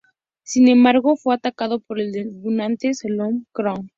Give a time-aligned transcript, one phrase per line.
[0.41, 3.85] Sin embargo, fue atacado por el debutante Solomon Crowe.